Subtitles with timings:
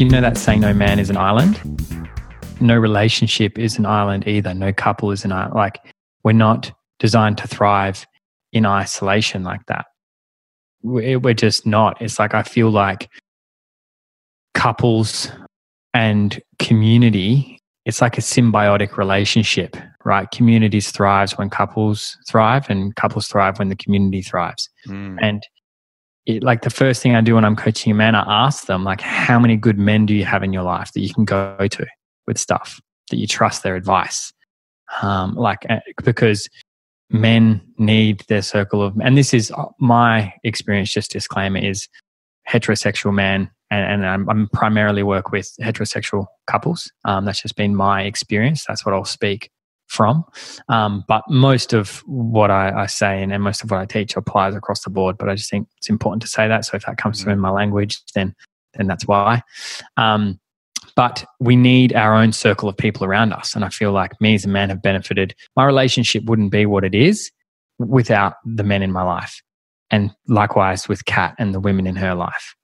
[0.00, 1.60] you know that saying, no man is an island?
[2.60, 4.54] No relationship is an island either.
[4.54, 5.54] No couple is an island.
[5.54, 8.06] Like, we're not designed to thrive
[8.52, 9.86] in isolation like that.
[10.82, 12.00] We're just not.
[12.00, 13.08] It's like, I feel like
[14.54, 15.30] couples
[15.92, 20.30] and community, it's like a symbiotic relationship, right?
[20.30, 24.68] Communities thrives when couples thrive and couples thrive when the community thrives.
[24.88, 25.18] Mm.
[25.20, 25.42] And
[26.26, 28.84] it, like the first thing I do when I'm coaching a man, I ask them
[28.84, 31.56] like, how many good men do you have in your life that you can go
[31.68, 31.86] to
[32.26, 34.32] with stuff that you trust their advice?
[35.02, 36.48] Um, like eh, because
[37.10, 40.92] men need their circle of, and this is uh, my experience.
[40.92, 41.88] Just disclaimer is
[42.48, 46.90] heterosexual man, and, and I'm, I'm, primarily work with heterosexual couples.
[47.04, 48.64] Um, that's just been my experience.
[48.66, 49.50] That's what I'll speak
[49.86, 50.24] from.
[50.68, 54.16] Um, but most of what I, I say and, and, most of what I teach
[54.16, 55.16] applies across the board.
[55.18, 56.64] But I just think it's important to say that.
[56.64, 58.34] So if that comes through in my language, then
[58.74, 59.42] then that's why.
[59.96, 60.38] Um,
[60.94, 63.54] but we need our own circle of people around us.
[63.54, 65.34] And I feel like me as a man have benefited.
[65.54, 67.30] My relationship wouldn't be what it is
[67.78, 69.42] without the men in my life.
[69.90, 72.54] And likewise with Kat and the women in her life.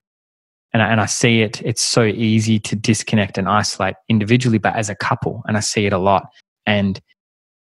[0.73, 4.75] And I, and I see it, it's so easy to disconnect and isolate individually, but
[4.75, 5.43] as a couple.
[5.47, 6.25] And I see it a lot.
[6.67, 7.01] And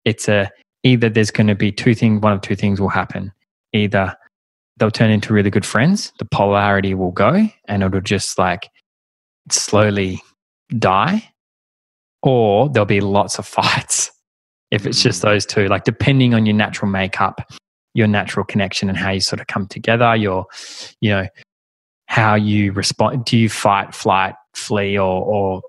[0.05, 0.49] it's a
[0.83, 3.31] either there's going to be two things, one of two things will happen.
[3.73, 4.15] Either
[4.77, 8.69] they'll turn into really good friends, the polarity will go, and it'll just like
[9.49, 10.21] slowly
[10.77, 11.31] die,
[12.23, 14.11] or there'll be lots of fights
[14.71, 15.23] if it's just mm.
[15.23, 17.51] those two, like depending on your natural makeup,
[17.93, 20.45] your natural connection, and how you sort of come together, your,
[21.01, 21.27] you know,
[22.07, 23.25] how you respond.
[23.25, 25.61] Do you fight, flight, flee, or, or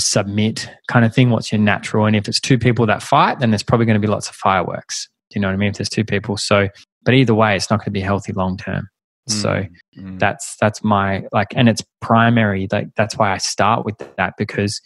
[0.00, 1.30] submit kind of thing?
[1.30, 2.06] What's your natural?
[2.06, 4.34] And if it's two people that fight, then there's probably going to be lots of
[4.34, 5.08] fireworks.
[5.30, 5.70] Do you know what I mean?
[5.70, 6.36] If there's two people.
[6.36, 6.68] So,
[7.04, 8.88] but either way, it's not going to be healthy long term.
[9.28, 9.64] Mm, so
[9.98, 10.18] mm.
[10.18, 12.66] that's that's my like, and it's primary.
[12.70, 14.80] Like that's why I start with that because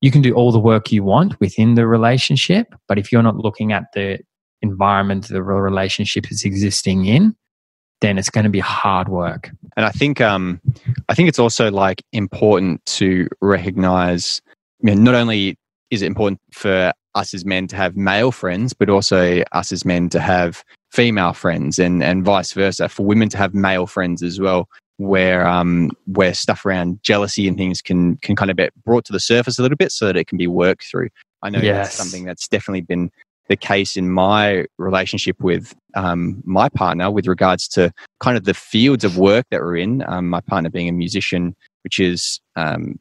[0.00, 3.36] you can do all the work you want within the relationship, but if you're not
[3.36, 4.20] looking at the
[4.62, 7.34] environment the relationship is existing in,
[8.00, 9.50] then it's going to be hard work.
[9.76, 10.60] And I think um,
[11.08, 14.40] I think it's also like important to recognize.
[14.82, 15.56] I mean, not only
[15.90, 19.84] is it important for us as men to have male friends, but also us as
[19.84, 20.62] men to have
[20.92, 24.68] female friends, and and vice versa for women to have male friends as well.
[24.98, 29.12] Where um where stuff around jealousy and things can can kind of get brought to
[29.12, 31.08] the surface a little bit, so that it can be worked through.
[31.42, 31.88] I know yes.
[31.88, 33.10] that's something that's definitely been
[33.48, 38.54] the case in my relationship with um, my partner with regards to kind of the
[38.54, 40.04] fields of work that we're in.
[40.06, 42.98] Um, my partner being a musician, which is um,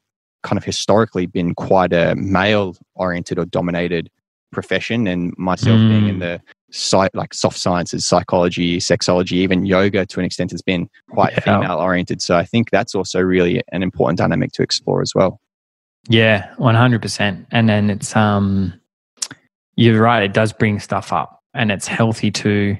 [0.48, 4.10] kind of historically been quite a male oriented or dominated
[4.52, 5.90] profession, and myself mm.
[5.90, 6.20] being in mm.
[6.20, 6.42] the
[6.72, 11.40] site like soft sciences, psychology, sexology, even yoga to an extent has been quite yeah.
[11.42, 12.22] female oriented.
[12.22, 15.40] So I think that's also really an important dynamic to explore as well.
[16.10, 17.46] Yeah, one hundred percent.
[17.52, 18.74] And then it's um
[19.76, 20.24] you're right.
[20.24, 22.78] It does bring stuff up, and it's healthy to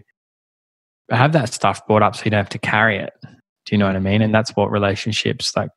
[1.12, 3.14] have that stuff brought up so you don't have to carry it.
[3.22, 4.22] Do you know what I mean?
[4.22, 5.70] And that's what relationships, like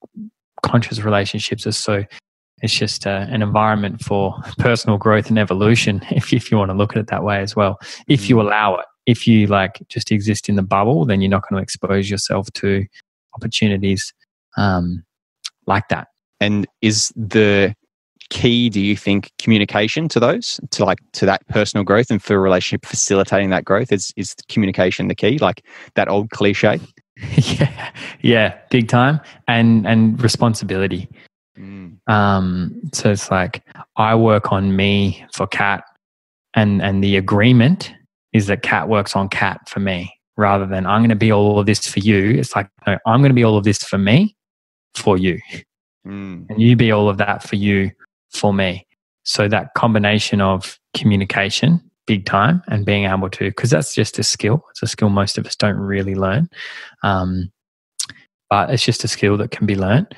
[0.63, 2.05] conscious relationships, are so.
[2.63, 6.77] It's just uh, an environment for personal growth and evolution, if if you want to
[6.77, 7.79] look at it that way as well.
[8.07, 8.43] If you mm.
[8.43, 11.63] allow it, if you like just exist in the bubble, then you're not going to
[11.63, 12.85] expose yourself to
[13.35, 14.13] opportunities
[14.57, 15.05] um,
[15.67, 16.09] like that.
[16.41, 17.75] And is the
[18.31, 22.37] key do you think communication to those to like to that personal growth and for
[22.37, 25.67] a relationship facilitating that growth is is communication the key like
[25.97, 26.79] that old cliche
[27.37, 31.09] yeah yeah big time and and responsibility
[31.59, 31.97] mm.
[32.09, 33.63] um so it's like
[33.97, 35.85] i work on me for Cat,
[36.55, 37.93] and and the agreement
[38.33, 41.59] is that Cat works on Cat for me rather than i'm going to be all
[41.59, 43.99] of this for you it's like no, i'm going to be all of this for
[43.99, 44.35] me
[44.95, 45.39] for you
[46.07, 46.47] mm.
[46.49, 47.91] and you be all of that for you
[48.31, 48.87] for me.
[49.25, 54.23] So that combination of communication, big time, and being able to, because that's just a
[54.23, 54.65] skill.
[54.71, 56.49] It's a skill most of us don't really learn.
[57.03, 57.51] Um,
[58.49, 60.15] but it's just a skill that can be learned.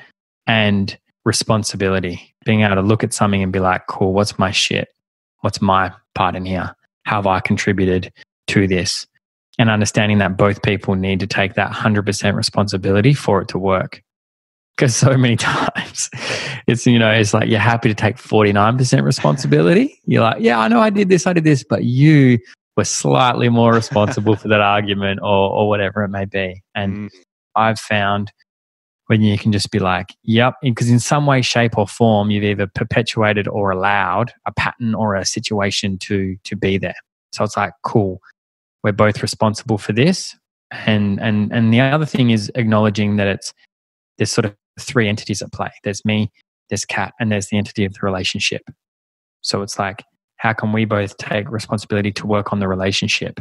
[0.47, 4.89] And responsibility, being able to look at something and be like, cool, what's my shit?
[5.41, 6.75] What's my part in here?
[7.05, 8.11] How have I contributed
[8.47, 9.05] to this?
[9.59, 14.01] And understanding that both people need to take that 100% responsibility for it to work
[14.75, 16.09] because so many times.
[16.67, 19.99] It's you know it's like you're happy to take 49% responsibility.
[20.05, 22.39] You're like yeah i know i did this i did this but you
[22.75, 26.61] were slightly more responsible for that argument or or whatever it may be.
[26.75, 27.09] And mm.
[27.55, 28.31] i've found
[29.07, 32.43] when you can just be like yep because in some way shape or form you've
[32.43, 36.95] either perpetuated or allowed a pattern or a situation to to be there.
[37.33, 38.21] So it's like cool
[38.83, 40.35] we're both responsible for this.
[40.71, 43.53] And and and the other thing is acknowledging that it's
[44.17, 45.71] there's sort of three entities at play.
[45.83, 46.31] There's me,
[46.69, 48.63] there's Cat, and there's the entity of the relationship.
[49.41, 50.03] So it's like,
[50.37, 53.39] how can we both take responsibility to work on the relationship?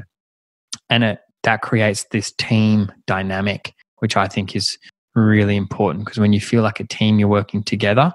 [0.90, 4.78] And it that creates this team dynamic, which I think is
[5.14, 8.12] really important because when you feel like a team, you're working together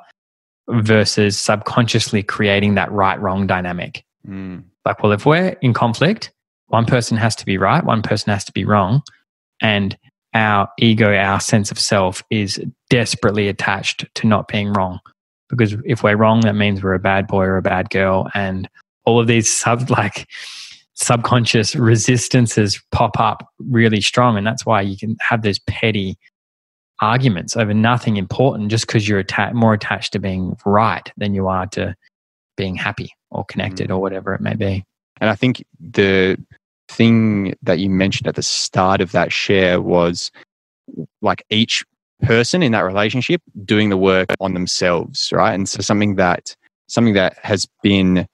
[0.70, 4.04] versus subconsciously creating that right wrong dynamic.
[4.28, 4.63] Mm.
[4.86, 6.31] Like, well, if we're in conflict,
[6.68, 9.02] one person has to be right, one person has to be wrong.
[9.62, 9.98] And
[10.33, 15.00] our ego, our sense of self is desperately attached to not being wrong.
[15.50, 18.29] Because if we're wrong, that means we're a bad boy or a bad girl.
[18.33, 18.69] And
[19.06, 20.27] all of these sub like
[20.95, 24.38] subconscious resistances pop up really strong.
[24.38, 26.18] And that's why you can have those petty
[27.00, 31.47] arguments over nothing important just because you're atta- more attached to being right than you
[31.47, 31.95] are to
[32.56, 33.95] being happy or connected mm.
[33.95, 34.83] or whatever it may be.
[35.21, 36.38] And I think the
[36.89, 40.31] thing that you mentioned at the start of that share was
[41.22, 41.84] like each
[42.22, 45.54] person in that relationship doing the work on themselves, right?
[45.54, 46.56] And so something that
[46.88, 48.28] something that has been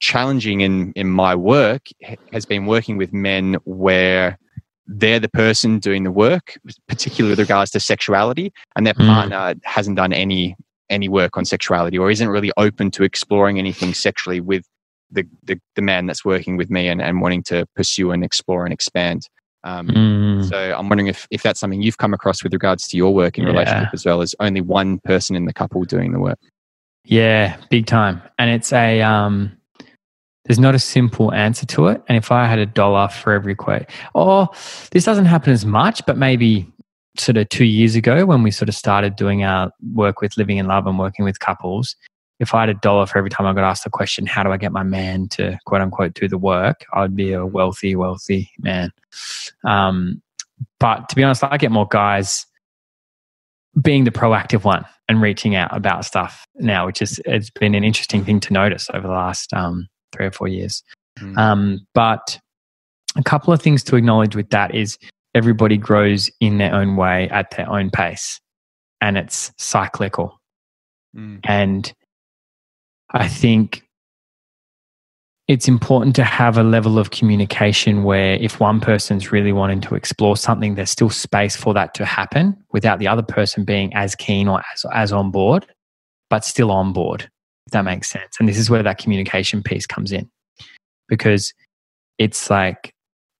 [0.00, 1.86] challenging in in my work
[2.32, 4.38] has been working with men where
[4.86, 6.58] they're the person doing the work,
[6.88, 9.06] particularly with regards to sexuality, and their mm.
[9.06, 10.56] partner hasn't done any
[10.90, 14.66] any work on sexuality or isn't really open to exploring anything sexually with
[15.14, 18.64] the, the, the man that's working with me and, and wanting to pursue and explore
[18.64, 19.28] and expand.
[19.64, 20.48] Um, mm.
[20.48, 23.38] So I'm wondering if, if that's something you've come across with regards to your work
[23.38, 23.50] in yeah.
[23.50, 26.38] relationship as well as only one person in the couple doing the work.
[27.04, 28.22] Yeah, big time.
[28.38, 29.56] And it's a um,
[30.44, 32.02] there's not a simple answer to it.
[32.08, 34.48] And if I had a dollar for every quote, oh,
[34.90, 36.70] this doesn't happen as much, but maybe
[37.16, 40.58] sort of two years ago when we sort of started doing our work with living
[40.58, 41.96] in love and working with couples,
[42.40, 44.50] if I had a dollar for every time I got asked the question, how do
[44.50, 46.84] I get my man to quote unquote do the work?
[46.92, 48.90] I'd be a wealthy, wealthy man.
[49.64, 50.22] Um,
[50.80, 52.46] but to be honest, I get more guys
[53.80, 57.84] being the proactive one and reaching out about stuff now, which is it's been an
[57.84, 60.82] interesting thing to notice over the last um, three or four years.
[61.18, 61.36] Mm.
[61.38, 62.38] Um, but
[63.16, 64.98] a couple of things to acknowledge with that is
[65.34, 68.40] everybody grows in their own way at their own pace,
[69.00, 70.40] and it's cyclical.
[71.16, 71.40] Mm.
[71.44, 71.92] And
[73.14, 73.84] I think
[75.46, 79.94] it's important to have a level of communication where if one person's really wanting to
[79.94, 84.14] explore something, there's still space for that to happen without the other person being as
[84.14, 85.64] keen or as, as on board,
[86.28, 87.30] but still on board,
[87.66, 88.36] if that makes sense.
[88.40, 90.28] And this is where that communication piece comes in
[91.08, 91.52] because
[92.18, 92.92] it's like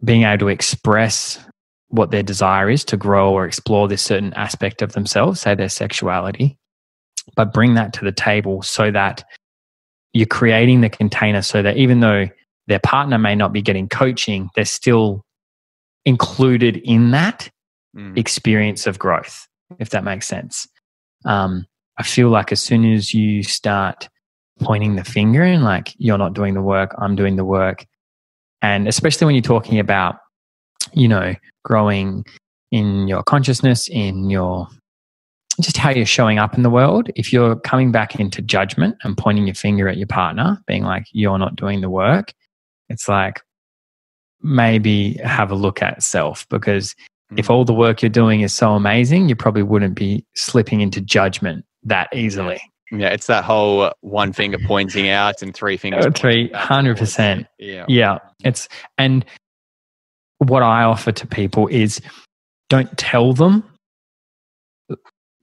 [0.05, 1.44] being able to express
[1.88, 5.69] what their desire is to grow or explore this certain aspect of themselves, say their
[5.69, 6.59] sexuality,
[7.35, 9.25] but bring that to the table so that
[10.14, 12.28] you're creating the container so that even though
[12.66, 15.22] their partner may not be getting coaching, they're still
[16.06, 17.50] included in that
[17.94, 18.16] mm.
[18.16, 19.46] experience of growth,
[19.78, 20.66] if that makes sense.
[21.25, 21.66] Um,
[21.99, 24.08] I feel like as soon as you start
[24.61, 27.84] pointing the finger and like, you're not doing the work, I'm doing the work.
[28.62, 30.16] And especially when you're talking about,
[30.93, 31.34] you know,
[31.64, 32.25] growing
[32.70, 34.69] in your consciousness, in your
[35.60, 37.08] just how you're showing up in the world.
[37.16, 41.06] If you're coming back into judgment and pointing your finger at your partner, being like,
[41.12, 42.32] you're not doing the work,
[42.88, 43.40] it's like
[44.42, 46.94] maybe have a look at self because
[47.32, 47.38] mm.
[47.38, 51.00] if all the work you're doing is so amazing, you probably wouldn't be slipping into
[51.00, 52.61] judgment that easily.
[52.90, 56.06] Yeah, it's that whole one finger pointing out and three fingers.
[56.14, 57.46] Three hundred percent.
[57.58, 58.18] Yeah, yeah.
[58.44, 58.68] It's
[58.99, 59.25] and
[60.38, 62.00] what I offer to people is
[62.68, 63.64] don't tell them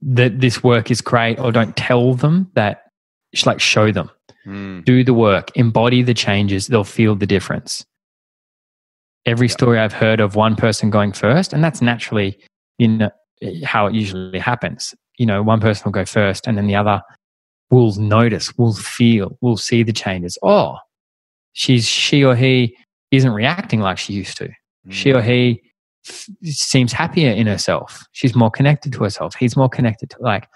[0.02, 2.84] that this work is great or don't tell them that
[3.34, 4.10] just like show them.
[4.44, 4.84] Mm.
[4.84, 7.84] do the work embody the changes they'll feel the difference.
[9.24, 12.36] Every story i've heard of one person going first and that's naturally
[12.78, 13.10] you know
[13.64, 14.94] how it usually happens.
[15.18, 17.00] You know one person will go first and then the other
[17.70, 20.36] will notice will feel will see the changes.
[20.42, 20.76] Oh
[21.52, 22.76] she's she or he
[23.12, 24.48] isn't reacting like she used to.
[24.48, 24.90] Mm.
[24.90, 25.62] she or he
[26.44, 28.04] seems happier in herself.
[28.12, 29.34] She's more connected to herself.
[29.34, 30.48] He's more connected to like,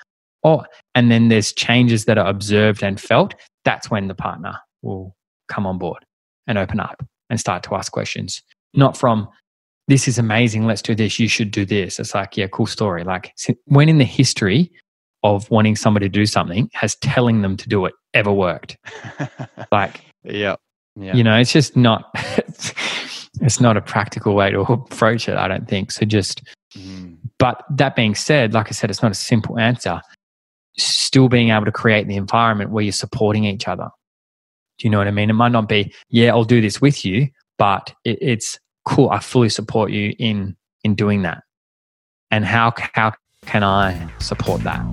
[0.44, 3.34] oh, and then there's changes that are observed and felt.
[3.64, 5.14] That's when the partner will
[5.48, 6.04] come on board
[6.46, 8.42] and open up and start to ask questions.
[8.74, 9.28] Not from,
[9.88, 11.98] this is amazing, let's do this, you should do this.
[11.98, 13.04] It's like, yeah, cool story.
[13.04, 13.32] Like,
[13.64, 14.70] when in the history
[15.22, 18.76] of wanting somebody to do something has telling them to do it ever worked?
[19.72, 20.56] like, yeah.
[20.98, 21.14] Yeah.
[21.14, 22.10] You know, it's just not
[23.40, 25.93] it's not a practical way to approach it, I don't think.
[25.93, 26.43] So just,
[26.75, 27.16] mm.
[27.38, 30.00] but that being said, like I said, it's not a simple answer.
[30.78, 33.88] Still being able to create the environment where you're supporting each other.
[34.78, 35.31] Do you know what I mean?
[35.31, 37.28] It might not be, yeah, I'll do this with you,
[37.59, 39.11] but it, it's cool.
[39.11, 41.43] I fully support you in in doing that.
[42.31, 43.12] And how how
[43.47, 44.85] can I support that?